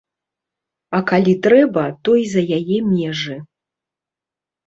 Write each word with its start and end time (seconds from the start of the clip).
А 0.99 1.01
калі 1.09 1.33
трэба, 1.47 1.83
то 2.09 2.15
і 2.21 2.25
за 2.31 2.43
яе 2.59 2.79
межы. 2.95 3.37